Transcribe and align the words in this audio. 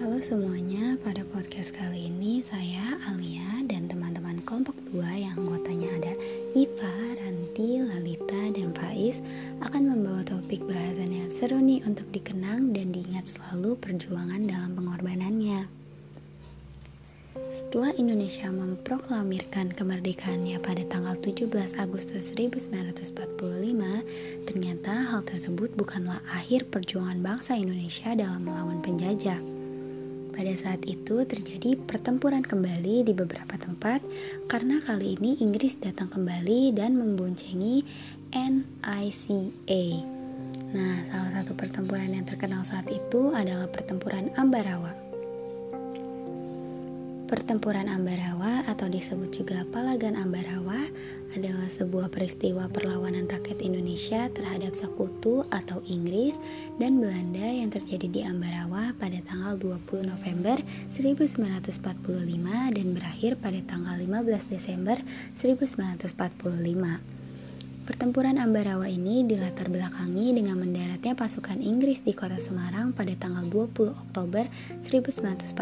Halo 0.00 0.16
semuanya, 0.16 0.96
pada 1.04 1.20
podcast 1.28 1.76
kali 1.76 2.08
ini 2.08 2.40
saya 2.40 2.96
Alia 3.12 3.60
dan 3.68 3.84
teman-teman 3.84 4.40
kelompok 4.48 4.72
2 4.96 5.28
yang 5.28 5.36
anggotanya 5.36 5.92
ada 5.92 6.16
Iva, 6.56 6.96
Ranti, 7.20 7.84
Lalita, 7.84 8.48
dan 8.48 8.72
Faiz 8.72 9.20
akan 9.60 9.92
membawa 9.92 10.24
topik 10.24 10.64
bahasan 10.64 11.12
yang 11.12 11.28
seru 11.28 11.60
nih 11.60 11.84
untuk 11.84 12.08
dikenang 12.16 12.72
dan 12.72 12.96
diingat 12.96 13.28
selalu 13.28 13.76
perjuangan 13.76 14.40
dalam 14.48 14.72
pengorbanannya. 14.72 15.68
Setelah 17.52 17.92
Indonesia 18.00 18.48
memproklamirkan 18.48 19.76
kemerdekaannya 19.76 20.64
pada 20.64 20.80
tanggal 20.88 21.12
17 21.20 21.76
Agustus 21.76 22.32
1945, 22.32 24.48
ternyata 24.48 24.92
hal 25.12 25.20
tersebut 25.28 25.76
bukanlah 25.76 26.24
akhir 26.32 26.72
perjuangan 26.72 27.20
bangsa 27.20 27.60
Indonesia 27.60 28.16
dalam 28.16 28.48
melawan 28.48 28.80
penjajah. 28.80 29.59
Pada 30.40 30.56
saat 30.56 30.80
itu 30.88 31.20
terjadi 31.28 31.76
pertempuran 31.76 32.40
kembali 32.40 33.04
di 33.04 33.12
beberapa 33.12 33.60
tempat 33.60 34.00
karena 34.48 34.80
kali 34.80 35.20
ini 35.20 35.36
Inggris 35.44 35.76
datang 35.76 36.08
kembali 36.08 36.72
dan 36.72 36.96
memboncengi 36.96 37.84
NICA. 38.32 39.84
Nah, 40.72 40.96
salah 41.12 41.30
satu 41.36 41.52
pertempuran 41.52 42.16
yang 42.16 42.24
terkenal 42.24 42.64
saat 42.64 42.88
itu 42.88 43.36
adalah 43.36 43.68
pertempuran 43.68 44.32
Ambarawa. 44.40 44.96
Pertempuran 47.28 47.92
Ambarawa 47.92 48.64
atau 48.64 48.88
disebut 48.88 49.44
juga 49.44 49.68
Palagan 49.68 50.16
Ambarawa 50.16 50.88
adalah 51.36 51.68
sebuah 51.70 52.10
peristiwa 52.10 52.66
perlawanan 52.70 53.30
rakyat 53.30 53.62
Indonesia 53.62 54.26
terhadap 54.34 54.74
sekutu 54.74 55.46
atau 55.54 55.78
Inggris 55.86 56.38
dan 56.82 56.98
Belanda 56.98 57.46
yang 57.46 57.70
terjadi 57.70 58.06
di 58.10 58.20
Ambarawa 58.26 58.90
pada 58.98 59.18
tanggal 59.22 59.54
20 59.58 60.10
November 60.10 60.58
1945 60.94 62.74
dan 62.74 62.86
berakhir 62.90 63.38
pada 63.38 63.60
tanggal 63.62 63.94
15 63.94 64.50
Desember 64.50 64.98
1945. 65.38 67.20
Pertempuran 67.90 68.38
Ambarawa 68.38 68.86
ini 68.86 69.26
dilatar 69.26 69.66
belakangi 69.66 70.30
dengan 70.30 70.62
mendaratnya 70.62 71.18
pasukan 71.18 71.58
Inggris 71.58 72.06
di 72.06 72.14
kota 72.14 72.38
Semarang 72.38 72.94
pada 72.94 73.10
tanggal 73.18 73.42
20 73.50 73.90
Oktober 73.90 74.46
1945. 74.86 75.58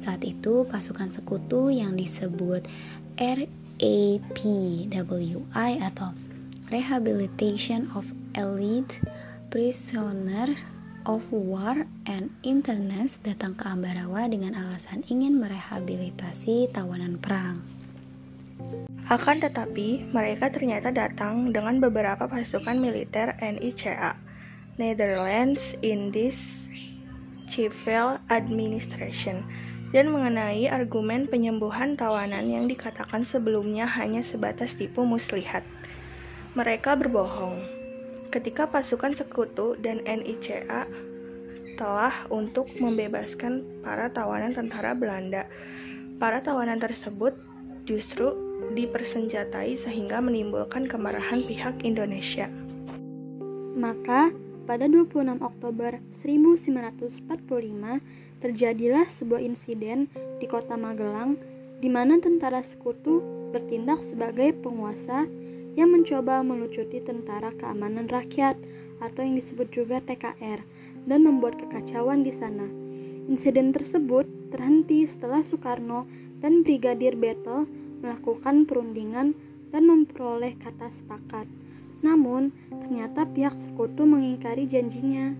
Saat 0.00 0.24
itu 0.24 0.64
pasukan 0.64 1.12
sekutu 1.12 1.68
yang 1.68 2.00
disebut 2.00 2.64
R 3.22 3.46
APWI 3.78 5.70
atau 5.78 6.10
Rehabilitation 6.74 7.86
of 7.94 8.10
Elite 8.34 8.98
Prisoner 9.46 10.50
of 11.06 11.22
War 11.30 11.86
and 12.10 12.34
Internes 12.42 13.22
datang 13.22 13.54
ke 13.54 13.62
Ambarawa 13.62 14.26
dengan 14.26 14.58
alasan 14.58 15.06
ingin 15.06 15.38
merehabilitasi 15.38 16.74
tawanan 16.74 17.14
perang. 17.22 17.62
Akan 19.06 19.38
tetapi, 19.38 20.10
mereka 20.10 20.50
ternyata 20.50 20.90
datang 20.90 21.54
dengan 21.54 21.78
beberapa 21.78 22.26
pasukan 22.26 22.74
militer 22.74 23.38
NICA, 23.38 24.18
Netherlands 24.82 25.78
Indies 25.78 26.66
Civil 27.46 28.18
Administration, 28.26 29.46
dan 29.92 30.08
mengenai 30.08 30.66
argumen 30.72 31.28
penyembuhan 31.28 31.94
tawanan 31.94 32.48
yang 32.48 32.64
dikatakan 32.64 33.22
sebelumnya 33.22 33.84
hanya 33.84 34.24
sebatas 34.24 34.74
tipu 34.74 35.04
muslihat. 35.04 35.62
Mereka 36.56 36.96
berbohong. 36.96 37.60
Ketika 38.32 38.64
pasukan 38.68 39.12
sekutu 39.12 39.76
dan 39.76 40.00
NICA 40.08 40.88
telah 41.76 42.24
untuk 42.32 42.68
membebaskan 42.80 43.84
para 43.84 44.08
tawanan 44.08 44.56
tentara 44.56 44.96
Belanda, 44.96 45.44
para 46.16 46.40
tawanan 46.40 46.80
tersebut 46.80 47.36
justru 47.84 48.32
dipersenjatai 48.72 49.76
sehingga 49.76 50.24
menimbulkan 50.24 50.88
kemarahan 50.88 51.44
pihak 51.44 51.84
Indonesia. 51.84 52.48
Maka, 53.76 54.32
pada 54.62 54.86
26 54.86 55.42
Oktober 55.42 55.98
1945 56.10 58.42
terjadilah 58.42 59.06
sebuah 59.06 59.42
insiden 59.42 60.06
di 60.38 60.46
kota 60.46 60.78
Magelang 60.78 61.38
di 61.82 61.90
mana 61.90 62.18
tentara 62.22 62.62
sekutu 62.62 63.20
bertindak 63.50 64.00
sebagai 64.00 64.54
penguasa 64.62 65.26
yang 65.74 65.90
mencoba 65.90 66.44
melucuti 66.44 67.00
tentara 67.00 67.50
keamanan 67.56 68.06
rakyat 68.06 68.54
atau 69.00 69.20
yang 69.24 69.34
disebut 69.34 69.72
juga 69.72 69.98
TKR 70.04 70.60
dan 71.08 71.20
membuat 71.24 71.58
kekacauan 71.58 72.22
di 72.22 72.30
sana. 72.30 72.68
Insiden 73.26 73.72
tersebut 73.72 74.28
terhenti 74.52 75.08
setelah 75.08 75.40
Soekarno 75.40 76.04
dan 76.44 76.60
Brigadir 76.60 77.16
Battle 77.16 77.64
melakukan 78.02 78.68
perundingan 78.68 79.32
dan 79.72 79.88
memperoleh 79.88 80.52
kata 80.60 80.92
sepakat. 80.92 81.48
Namun, 82.02 82.50
ternyata 82.82 83.24
pihak 83.30 83.54
sekutu 83.54 84.02
mengingkari 84.02 84.66
janjinya. 84.66 85.38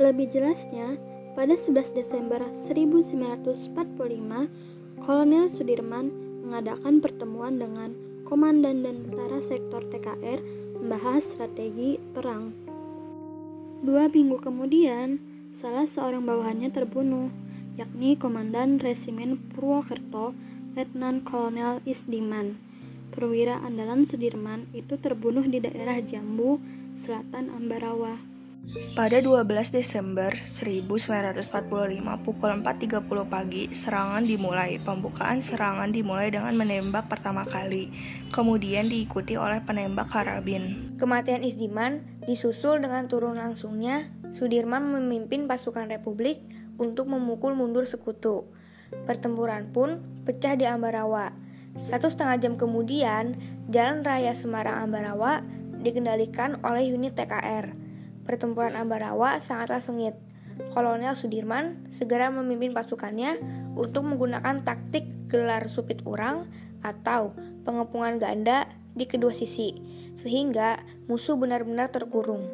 Lebih 0.00 0.32
jelasnya, 0.32 0.96
pada 1.36 1.54
11 1.54 1.92
Desember 1.92 2.40
1945, 2.56 4.48
Kolonel 5.04 5.46
Sudirman 5.52 6.10
mengadakan 6.48 7.04
pertemuan 7.04 7.60
dengan 7.60 7.92
komandan 8.24 8.80
dan 8.80 9.04
tentara 9.04 9.38
sektor 9.44 9.84
TKR 9.84 10.40
membahas 10.80 11.36
strategi 11.36 12.00
perang. 12.16 12.56
Dua 13.84 14.08
minggu 14.08 14.40
kemudian, 14.40 15.20
salah 15.52 15.84
seorang 15.84 16.24
bawahannya 16.24 16.72
terbunuh, 16.72 17.28
yakni 17.76 18.16
Komandan 18.16 18.80
Resimen 18.80 19.40
Purwokerto, 19.52 20.32
Letnan 20.72 21.20
Kolonel 21.24 21.84
Isdiman 21.84 22.69
perwira 23.10 23.58
andalan 23.60 24.06
Sudirman 24.06 24.70
itu 24.72 24.96
terbunuh 24.96 25.44
di 25.44 25.58
daerah 25.58 25.98
Jambu, 25.98 26.62
selatan 26.94 27.50
Ambarawa. 27.50 28.30
Pada 28.94 29.18
12 29.18 29.74
Desember 29.74 30.30
1945 30.30 31.42
pukul 32.22 32.50
4.30 32.62 33.02
pagi, 33.26 33.66
serangan 33.74 34.22
dimulai. 34.22 34.78
Pembukaan 34.78 35.42
serangan 35.42 35.90
dimulai 35.90 36.30
dengan 36.30 36.54
menembak 36.54 37.10
pertama 37.10 37.42
kali, 37.42 37.90
kemudian 38.30 38.86
diikuti 38.86 39.34
oleh 39.34 39.58
penembak 39.64 40.12
karabin. 40.14 40.94
Kematian 41.02 41.42
Isdiman 41.42 42.22
disusul 42.30 42.78
dengan 42.78 43.10
turun 43.10 43.42
langsungnya 43.42 44.06
Sudirman 44.30 44.86
memimpin 44.86 45.50
pasukan 45.50 45.90
Republik 45.90 46.38
untuk 46.78 47.10
memukul 47.10 47.58
mundur 47.58 47.82
sekutu. 47.82 48.46
Pertempuran 49.02 49.74
pun 49.74 49.98
pecah 50.22 50.54
di 50.54 50.70
Ambarawa. 50.70 51.34
Satu 51.78 52.10
setengah 52.10 52.40
jam 52.42 52.54
kemudian, 52.58 53.38
Jalan 53.70 54.02
Raya 54.02 54.34
Semarang 54.34 54.82
Ambarawa 54.82 55.46
dikendalikan 55.78 56.58
oleh 56.66 56.90
unit 56.90 57.14
TKR. 57.14 57.70
Pertempuran 58.26 58.74
Ambarawa 58.74 59.38
sangatlah 59.38 59.78
sengit. 59.78 60.18
Kolonel 60.74 61.16
Sudirman 61.16 61.88
segera 61.94 62.28
memimpin 62.28 62.76
pasukannya 62.76 63.40
untuk 63.78 64.04
menggunakan 64.04 64.60
taktik 64.60 65.08
gelar 65.30 65.70
supit 65.70 66.04
urang 66.04 66.50
atau 66.84 67.32
pengepungan 67.64 68.20
ganda 68.20 68.68
di 68.92 69.08
kedua 69.08 69.32
sisi, 69.32 69.72
sehingga 70.20 70.82
musuh 71.08 71.38
benar-benar 71.38 71.88
terkurung. 71.88 72.44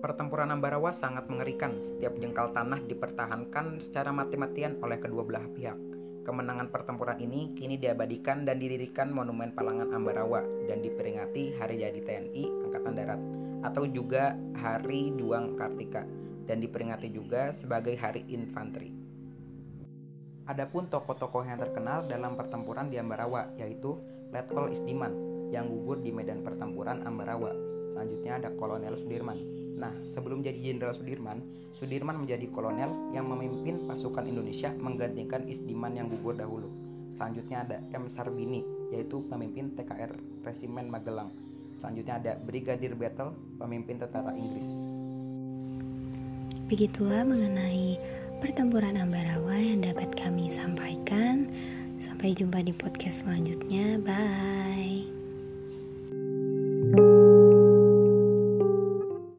Pertempuran 0.00 0.48
Ambarawa 0.48 0.96
sangat 0.96 1.28
mengerikan. 1.28 1.76
Setiap 1.80 2.16
jengkal 2.16 2.56
tanah 2.56 2.80
dipertahankan 2.88 3.84
secara 3.84 4.12
mati-matian 4.12 4.80
oleh 4.80 4.96
kedua 4.96 5.24
belah 5.28 5.44
pihak. 5.52 5.99
Kemenangan 6.20 6.68
pertempuran 6.68 7.16
ini 7.16 7.56
kini 7.56 7.80
diabadikan 7.80 8.44
dan 8.44 8.60
didirikan 8.60 9.08
Monumen 9.08 9.56
Palangan 9.56 9.88
Ambarawa 9.96 10.44
dan 10.68 10.84
diperingati 10.84 11.56
Hari 11.56 11.80
Jadi 11.80 12.00
TNI 12.04 12.44
Angkatan 12.68 12.92
Darat 12.92 13.20
atau 13.64 13.88
juga 13.88 14.36
Hari 14.52 15.16
Juang 15.16 15.56
Kartika 15.56 16.04
dan 16.44 16.60
diperingati 16.60 17.08
juga 17.08 17.56
sebagai 17.56 17.96
Hari 17.96 18.28
Infanteri. 18.36 18.92
Adapun 20.44 20.92
tokoh-tokoh 20.92 21.40
yang 21.48 21.56
terkenal 21.56 22.04
dalam 22.04 22.36
pertempuran 22.36 22.92
di 22.92 23.00
Ambarawa 23.00 23.48
yaitu 23.56 23.96
Letkol 24.28 24.76
Isdiman 24.76 25.16
yang 25.48 25.72
gugur 25.72 26.04
di 26.04 26.12
medan 26.12 26.44
pertempuran 26.44 27.00
Ambarawa. 27.08 27.48
Selanjutnya 27.96 28.44
ada 28.44 28.52
Kolonel 28.60 29.00
Sudirman 29.00 29.59
Nah, 29.80 29.96
sebelum 30.12 30.44
jadi 30.44 30.60
Jenderal 30.60 30.92
Sudirman, 30.92 31.40
Sudirman 31.72 32.20
menjadi 32.20 32.44
kolonel 32.52 32.92
yang 33.16 33.24
memimpin 33.32 33.88
pasukan 33.88 34.28
Indonesia 34.28 34.68
menggantikan 34.76 35.48
Isdiman 35.48 35.96
yang 35.96 36.12
gugur 36.12 36.36
dahulu. 36.36 36.68
Selanjutnya 37.16 37.64
ada 37.64 37.76
M. 37.96 38.12
Sarbini, 38.12 38.60
yaitu 38.92 39.24
pemimpin 39.32 39.72
TKR 39.72 40.12
Resimen 40.44 40.92
Magelang. 40.92 41.32
Selanjutnya 41.80 42.20
ada 42.20 42.32
Brigadir 42.44 42.92
Battle, 42.92 43.32
pemimpin 43.56 43.96
tentara 43.96 44.36
Inggris. 44.36 44.68
Begitulah 46.68 47.24
mengenai 47.24 47.96
pertempuran 48.44 49.00
Ambarawa 49.00 49.56
yang 49.56 49.80
dapat 49.80 50.12
kami 50.12 50.52
sampaikan. 50.52 51.48
Sampai 51.96 52.36
jumpa 52.36 52.60
di 52.64 52.72
podcast 52.76 53.24
selanjutnya. 53.24 54.00
Bye. 54.04 55.19